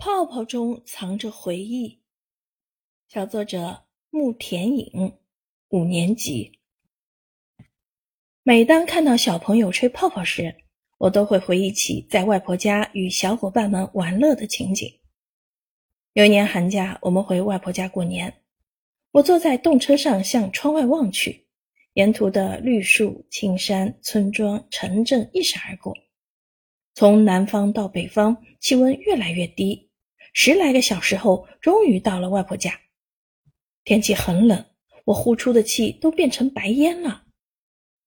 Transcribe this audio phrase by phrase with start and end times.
[0.00, 2.00] 泡泡中藏着回忆。
[3.06, 5.18] 小作者木田影，
[5.68, 6.58] 五年级。
[8.42, 10.56] 每当看到小朋友吹泡泡时，
[10.96, 14.90] 我都会回忆起在外婆家与小伙伴们玩乐的情景。
[16.14, 18.32] 有一年寒假，我们回外婆家过年，
[19.10, 21.44] 我坐在动车上向窗外望去，
[21.92, 25.94] 沿途的绿树、青山、村庄、城镇一闪而过。
[26.94, 29.89] 从南方到北方，气温越来越低。
[30.32, 32.78] 十来个小时后，终于到了外婆家。
[33.84, 34.64] 天气很冷，
[35.04, 37.24] 我呼出的气都变成白烟了。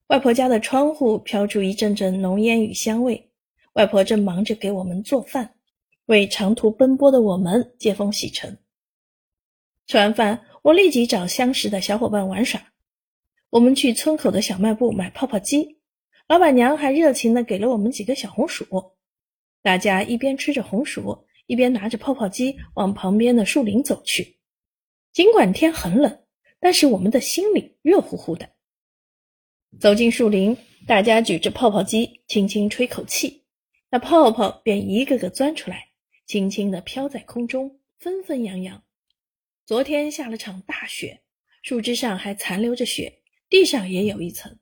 [0.08, 3.31] 外婆家的窗户飘出一阵阵浓烟与香味，
[3.73, 5.55] 外婆正忙着给我们做饭，
[6.05, 8.58] 为长途奔波的我们接风洗尘。
[9.88, 12.62] 吃完饭，我立即找相识的小伙伴玩耍。
[13.50, 15.80] 我们去村口的小卖部买泡泡机，
[16.28, 18.66] 老板娘还热情地给了我们几个小红薯。
[19.62, 21.26] 大家一边吃着红薯。
[21.45, 24.38] 一边拿着泡泡机往旁边的树林走去，
[25.11, 26.23] 尽管天很冷，
[26.59, 28.50] 但是我们的心里热乎乎的。
[29.80, 30.55] 走进树林，
[30.88, 33.44] 大家举着泡泡机，轻轻吹口气，
[33.89, 35.89] 那泡泡便一个个钻出来，
[36.25, 38.83] 轻轻地飘在空中，纷纷扬扬。
[39.66, 41.23] 昨天下了场大雪，
[41.61, 44.59] 树枝上还残留着雪，地上也有一层。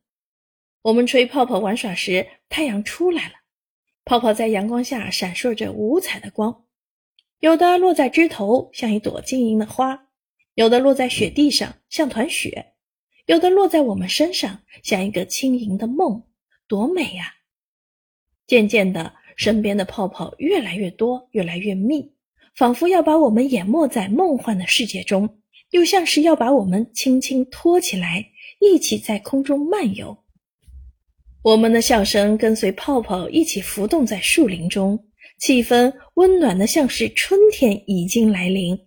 [0.84, 3.36] 我们吹泡泡玩耍时，太阳出来了，
[4.04, 6.66] 泡泡在阳光下闪烁着五彩的光。
[7.42, 9.98] 有的落在枝头，像一朵晶莹的花；
[10.54, 12.52] 有的落在雪地上，像团雪；
[13.26, 16.22] 有的落在我们身上，像一个轻盈的梦，
[16.68, 17.34] 多美呀！
[18.46, 22.14] 渐渐的，身边的泡泡越来越多，越来越密，
[22.56, 25.40] 仿佛要把我们淹没在梦幻的世界中，
[25.72, 28.24] 又像是要把我们轻轻托起来，
[28.60, 30.16] 一起在空中漫游。
[31.42, 35.08] 我们的笑声跟随泡泡一起浮动在树林中。
[35.40, 38.78] 气氛温暖的，像是春天已经来临。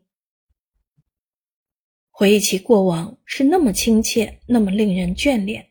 [2.10, 5.66] 回忆起过往，是那么亲切，那么令人眷恋。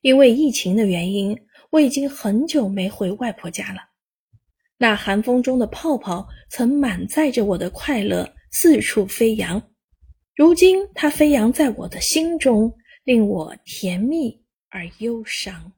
[0.00, 1.38] 因为疫情的原因，
[1.70, 3.80] 我已经很久没回外婆家了。
[4.78, 9.60] 那寒风中的泡泡，曾满载着我的快乐，四处飞扬。
[10.34, 12.72] 如今，它飞扬在我的心中，
[13.04, 15.72] 令我甜蜜而忧伤。